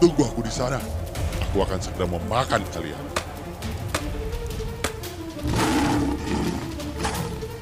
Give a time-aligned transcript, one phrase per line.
[0.00, 0.80] Tunggu aku di sana.
[1.52, 3.04] Aku akan segera memakan kalian.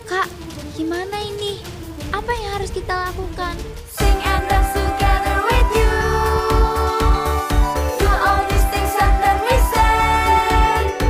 [0.06, 0.30] Kak,
[0.78, 1.58] gimana ini?
[2.14, 3.58] Apa yang harus kita lakukan?
[3.90, 5.98] Sing and dance together with you.
[7.98, 9.98] Do all these things and then we say,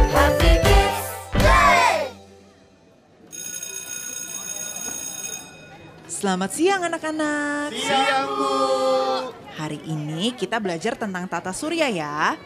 [0.09, 2.09] Happy Kids Day!
[6.09, 7.77] Selamat siang anak-anak.
[7.77, 9.08] Siang, Bu.
[9.59, 12.39] Hari ini kita belajar tentang tata surya ya.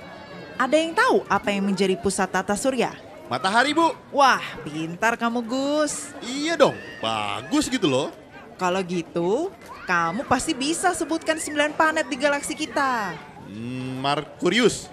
[0.56, 2.96] Ada yang tahu apa yang menjadi pusat tata surya?
[3.28, 3.92] Matahari, Bu.
[4.16, 6.08] Wah, pintar kamu Gus.
[6.24, 6.72] Iya dong,
[7.04, 8.08] bagus gitu loh.
[8.56, 9.52] Kalau gitu,
[9.84, 13.12] kamu pasti bisa sebutkan 9 planet di galaksi kita.
[13.44, 14.88] Hmm, Merkurius,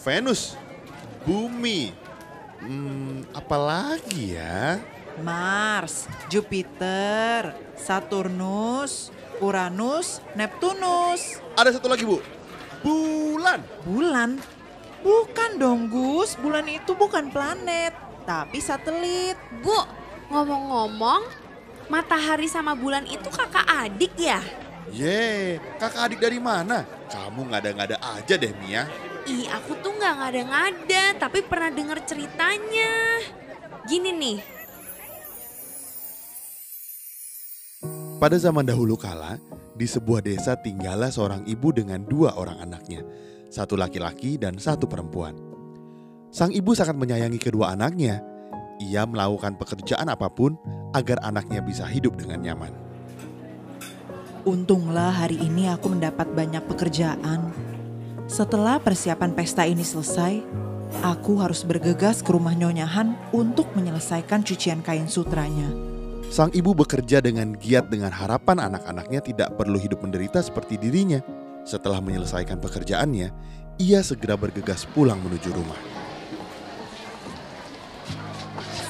[0.00, 0.56] Venus,
[1.28, 1.92] Bumi.
[2.64, 4.80] Hmm, apalagi ya?
[5.20, 11.40] Mars, Jupiter, Saturnus, Uranus, Neptunus.
[11.56, 12.20] Ada satu lagi, Bu.
[12.84, 13.64] Bulan.
[13.88, 14.36] Bulan?
[15.00, 17.96] Bukan dong Gus, bulan itu bukan planet,
[18.28, 19.36] tapi satelit.
[19.64, 19.72] Bu,
[20.28, 21.24] ngomong-ngomong,
[21.88, 24.44] matahari sama bulan itu kakak adik ya?
[24.92, 26.84] Ye, kakak adik dari mana?
[27.08, 28.84] Kamu ngada-ngada aja deh, Mia.
[29.24, 33.24] Ih, aku tuh nggak ngada-ngada, tapi pernah dengar ceritanya.
[33.88, 34.36] Gini nih,
[38.20, 39.40] Pada zaman dahulu kala,
[39.72, 43.00] di sebuah desa tinggallah seorang ibu dengan dua orang anaknya,
[43.48, 45.40] satu laki-laki dan satu perempuan.
[46.28, 48.20] Sang ibu sangat menyayangi kedua anaknya.
[48.76, 50.60] Ia melakukan pekerjaan apa pun
[50.92, 52.76] agar anaknya bisa hidup dengan nyaman.
[54.44, 57.48] Untunglah hari ini aku mendapat banyak pekerjaan.
[58.28, 60.44] Setelah persiapan pesta ini selesai,
[61.00, 65.89] aku harus bergegas ke rumah Nyonya Han untuk menyelesaikan cucian kain sutranya.
[66.30, 71.18] Sang ibu bekerja dengan giat dengan harapan anak-anaknya tidak perlu hidup menderita seperti dirinya.
[71.66, 73.34] Setelah menyelesaikan pekerjaannya,
[73.82, 75.80] ia segera bergegas pulang menuju rumah.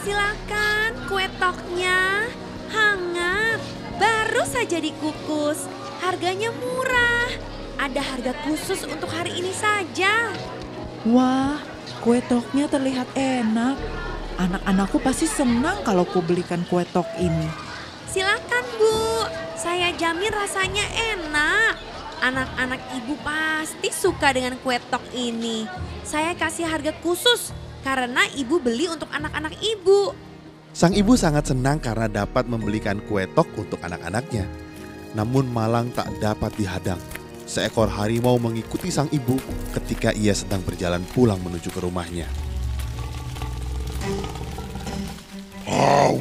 [0.04, 2.28] silakan kue toknya.
[2.68, 3.60] Hangat,
[3.96, 5.64] baru saja dikukus.
[6.04, 7.28] Harganya murah.
[7.80, 10.28] Ada harga khusus untuk hari ini saja.
[11.08, 11.56] Wah,
[12.04, 13.80] kue toknya terlihat enak.
[14.40, 17.44] Anak-anakku pasti senang kalau ku belikan kue tok ini.
[18.08, 20.80] Silakan Bu, saya jamin rasanya
[21.12, 21.76] enak.
[22.24, 25.68] Anak-anak ibu pasti suka dengan kue tok ini.
[26.08, 27.52] Saya kasih harga khusus
[27.84, 30.16] karena ibu beli untuk anak-anak ibu.
[30.72, 34.48] Sang ibu sangat senang karena dapat membelikan kue tok untuk anak-anaknya.
[35.12, 37.00] Namun malang tak dapat dihadang.
[37.44, 39.36] Seekor harimau mengikuti sang ibu
[39.76, 42.49] ketika ia sedang berjalan pulang menuju ke rumahnya.
[45.66, 46.18] Au!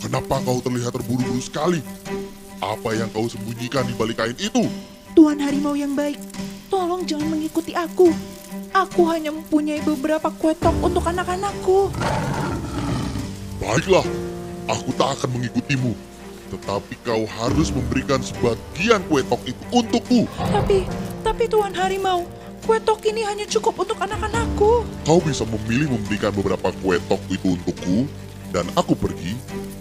[0.00, 1.80] Kenapa kau terlihat terburu-buru sekali?
[2.60, 4.68] Apa yang kau sembunyikan di balik kain itu?
[5.16, 6.20] Tuan harimau yang baik,
[6.68, 8.12] tolong jangan mengikuti aku.
[8.70, 11.90] Aku hanya mempunyai beberapa kue tok untuk anak-anakku.
[13.58, 14.06] Baiklah,
[14.70, 15.92] aku tak akan mengikutimu.
[16.50, 20.20] Tetapi kau harus memberikan sebagian kue tok itu untukku.
[20.38, 20.86] Tapi,
[21.22, 22.26] tapi Tuan Harimau,
[22.70, 24.86] kue tok ini hanya cukup untuk anak-anakku.
[25.02, 28.06] Kau bisa memilih memberikan beberapa kue tok itu untukku
[28.54, 29.34] dan aku pergi,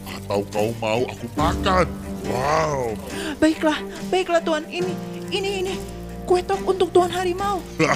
[0.09, 1.85] atau kau mau aku makan.
[2.25, 2.97] Wow,
[3.37, 3.77] Baiklah,
[4.09, 4.97] baiklah Tuan, ini,
[5.29, 5.77] ini, ini.
[6.25, 7.61] Kue tok untuk Tuan Harimau.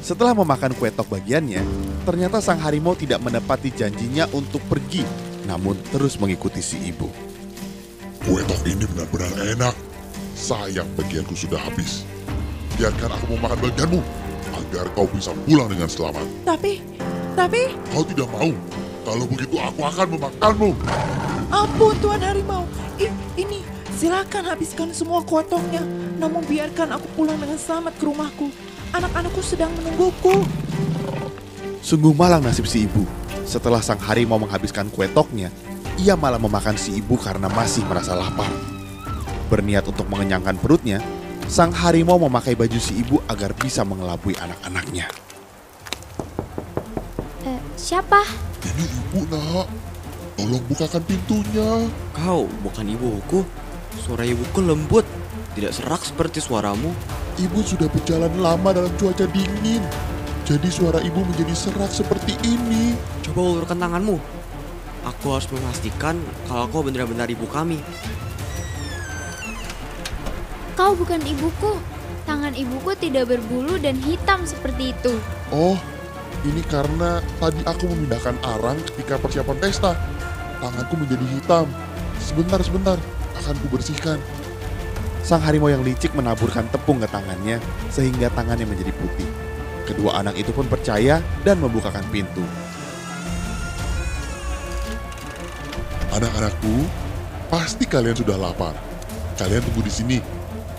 [0.00, 1.60] Setelah memakan kue tok bagiannya,
[2.08, 5.04] ternyata sang harimau tidak menepati janjinya untuk pergi,
[5.44, 7.35] namun terus mengikuti si ibu.
[8.26, 9.74] Kue tok ini benar-benar enak.
[10.34, 12.02] Sayang bagianku sudah habis.
[12.76, 14.00] Biarkan aku memakan bagianmu,
[14.52, 16.26] agar kau bisa pulang dengan selamat.
[16.44, 16.82] Tapi,
[17.38, 18.50] tapi, Kau tidak mau.
[19.06, 20.70] Kalau begitu aku akan memakanmu.
[21.48, 22.66] ampun Tuan Harimau.
[22.98, 23.06] I,
[23.38, 23.62] ini,
[23.94, 25.80] silakan habiskan semua kue toknya.
[26.18, 28.50] Namun biarkan aku pulang dengan selamat ke rumahku.
[28.92, 30.42] Anak-anakku sedang menungguku.
[31.80, 33.06] Sungguh malang nasib si ibu.
[33.46, 35.54] Setelah sang harimau menghabiskan kue toknya,
[35.96, 38.48] ia malah memakan si ibu karena masih merasa lapar.
[39.48, 41.00] Berniat untuk mengenyangkan perutnya,
[41.46, 45.06] sang harimau memakai baju si ibu agar bisa mengelabui anak-anaknya.
[47.46, 48.26] Eh, siapa?
[48.66, 49.68] Ini ibu nak.
[50.36, 51.88] Tolong bukakan pintunya.
[52.12, 53.40] Kau bukan ibuku.
[53.96, 55.08] Suara ibuku lembut,
[55.56, 56.92] tidak serak seperti suaramu.
[57.40, 59.80] Ibu sudah berjalan lama dalam cuaca dingin.
[60.44, 62.92] Jadi suara ibu menjadi serak seperti ini.
[63.24, 64.20] Coba ulurkan tanganmu.
[65.06, 66.18] Aku harus memastikan
[66.50, 67.78] kalau kau benar-benar ibu kami.
[70.74, 71.78] Kau bukan ibuku.
[72.26, 75.14] Tangan ibuku tidak berbulu dan hitam seperti itu.
[75.54, 75.78] Oh,
[76.42, 79.94] ini karena tadi aku memindahkan arang ketika persiapan pesta.
[80.58, 81.70] Tanganku menjadi hitam.
[82.18, 82.98] Sebentar, sebentar.
[83.36, 84.18] akan kubersihkan.
[85.22, 87.62] Sang harimau yang licik menaburkan tepung ke tangannya
[87.94, 89.28] sehingga tangannya menjadi putih.
[89.86, 92.42] Kedua anak itu pun percaya dan membukakan pintu.
[96.16, 96.88] Anak-anakku,
[97.52, 98.72] pasti kalian sudah lapar.
[99.36, 100.18] Kalian tunggu di sini.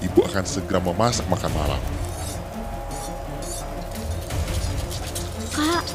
[0.01, 1.81] Ibu akan segera memasak makan malam.
[5.53, 5.85] Kak,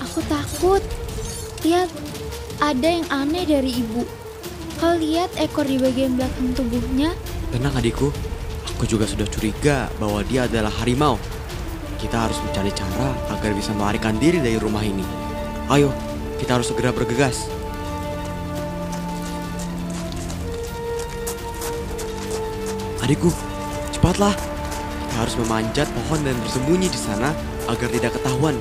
[0.00, 0.80] aku takut.
[1.60, 1.92] Lihat,
[2.64, 4.08] ada yang aneh dari ibu.
[4.80, 7.12] Kau lihat ekor di bagian belakang tubuhnya?
[7.52, 8.08] Tenang adikku,
[8.64, 11.20] aku juga sudah curiga bahwa dia adalah harimau.
[12.00, 15.04] Kita harus mencari cara agar bisa melarikan diri dari rumah ini.
[15.68, 15.92] Ayo,
[16.40, 17.59] kita harus segera bergegas.
[23.10, 23.34] Adikku,
[23.90, 24.30] cepatlah.
[24.38, 27.34] Kita harus memanjat pohon dan bersembunyi di sana
[27.66, 28.54] agar tidak ketahuan.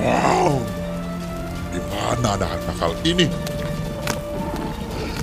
[0.00, 0.64] Wow,
[1.68, 3.28] di mana anak nakal ini?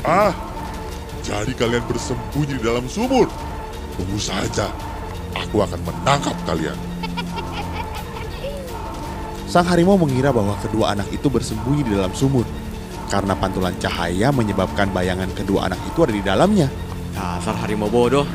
[0.06, 0.30] Ah,
[1.26, 3.26] jadi kalian bersembunyi di dalam sumur.
[3.98, 4.70] Tunggu saja,
[5.34, 6.78] aku akan menangkap kalian.
[9.50, 12.46] Sang harimau mengira bahwa kedua anak itu bersembunyi di dalam sumur.
[13.10, 16.70] Karena pantulan cahaya menyebabkan bayangan kedua anak itu ada di dalamnya.
[17.22, 18.26] Dasar harimau bodoh.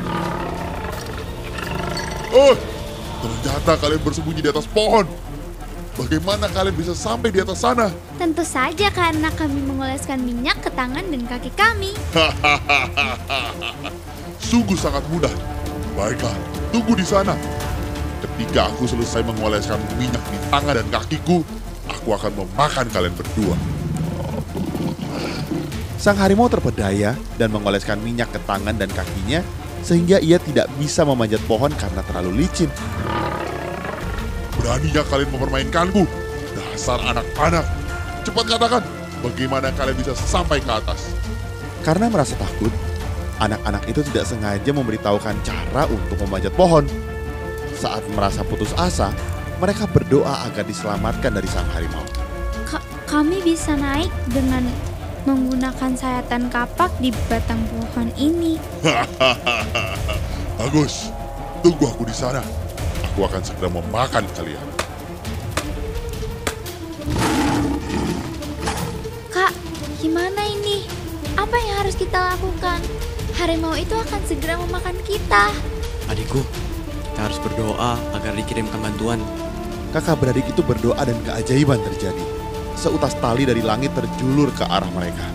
[2.31, 2.55] Oh,
[3.19, 5.03] ternyata kalian bersembunyi di atas pohon.
[5.99, 7.91] Bagaimana kalian bisa sampai di atas sana?
[8.15, 11.91] Tentu saja karena kami mengoleskan minyak ke tangan dan kaki kami.
[14.47, 15.35] Sungguh sangat mudah.
[15.99, 16.31] Baiklah,
[16.71, 17.35] tunggu di sana.
[18.23, 21.43] Ketika aku selesai mengoleskan minyak di tangan dan kakiku,
[21.91, 23.55] aku akan memakan kalian berdua.
[25.97, 29.41] Sang harimau terpedaya dan mengoleskan minyak ke tangan dan kakinya
[29.81, 32.69] sehingga ia tidak bisa memanjat pohon karena terlalu licin.
[34.61, 36.05] Beraninya kalian mempermainkanku?
[36.53, 37.65] Dasar anak-anak.
[38.21, 38.83] Cepat katakan,
[39.25, 41.15] bagaimana kalian bisa sampai ke atas?
[41.81, 42.69] Karena merasa takut,
[43.41, 46.83] anak-anak itu tidak sengaja memberitahukan cara untuk memanjat pohon.
[47.77, 49.13] Saat merasa putus asa,
[49.57, 52.03] mereka berdoa agar diselamatkan dari sang harimau.
[52.67, 54.65] Ka- kami bisa naik dengan
[55.25, 58.59] menggunakan sayatan kapak di batang pohon ini.
[60.61, 61.09] Bagus,
[61.63, 62.43] tunggu aku di sana.
[63.13, 64.65] Aku akan segera memakan kalian.
[69.33, 69.53] Kak,
[69.97, 70.85] gimana ini?
[71.37, 72.81] Apa yang harus kita lakukan?
[73.37, 75.53] Harimau itu akan segera memakan kita.
[76.09, 76.41] Adikku,
[77.13, 79.21] kita harus berdoa agar dikirimkan bantuan.
[79.93, 82.46] Kakak beradik itu berdoa dan keajaiban terjadi.
[82.77, 85.25] Seutas tali dari langit terjulur ke arah mereka.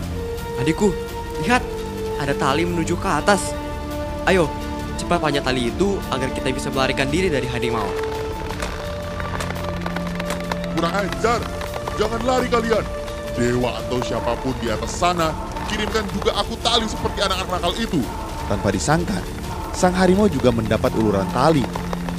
[0.63, 0.95] Adikku,
[1.43, 1.59] lihat,
[2.15, 3.51] ada tali menuju ke atas.
[4.23, 4.47] Ayo,
[4.95, 7.83] cepat panjat tali itu agar kita bisa melarikan diri dari harimau.
[10.71, 11.43] Kurang ajar,
[11.99, 12.85] jangan lari kalian.
[13.35, 15.35] Dewa atau siapa pun di atas sana,
[15.67, 17.99] kirimkan juga aku tali seperti anak-anak nakal itu.
[18.47, 19.19] Tanpa disangka,
[19.75, 21.67] sang harimau juga mendapat uluran tali.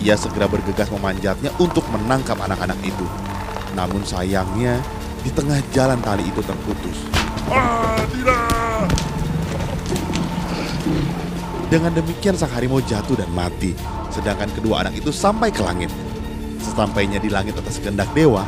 [0.04, 3.08] Ia segera bergegas memanjatnya untuk menangkap anak-anak itu.
[3.72, 4.84] Namun sayangnya,
[5.24, 6.98] di tengah jalan tali itu terputus.
[7.48, 8.44] Ah, tidak!
[11.72, 13.72] Dengan demikian sang harimau jatuh dan mati,
[14.12, 15.88] sedangkan kedua anak itu sampai ke langit.
[16.60, 18.44] Sesampainya di langit atas kehendak dewa,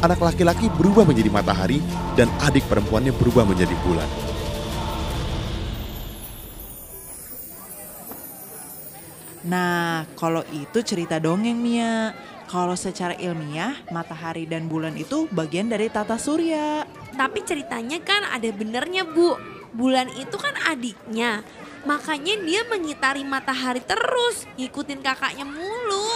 [0.00, 1.82] anak laki-laki berubah menjadi matahari
[2.14, 4.06] dan adik perempuannya berubah menjadi bulan.
[9.40, 12.14] Nah, kalau itu cerita dongeng Mia.
[12.50, 16.82] Kalau secara ilmiah, matahari dan bulan itu bagian dari tata surya.
[17.14, 19.38] Tapi ceritanya kan ada benernya bu.
[19.70, 21.46] Bulan itu kan adiknya.
[21.86, 24.50] Makanya dia mengitari matahari terus.
[24.58, 26.10] Ngikutin kakaknya mulu.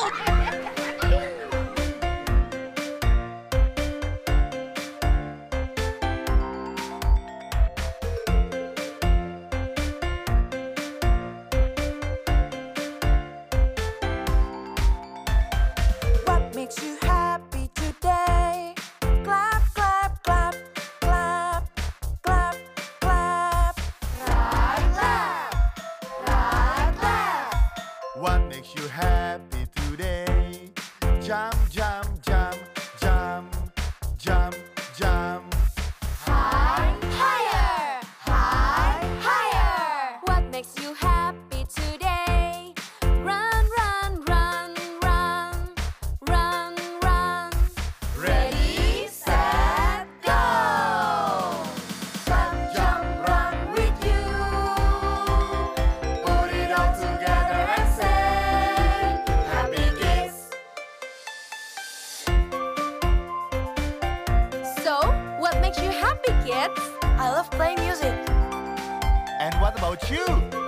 [70.04, 70.63] cute.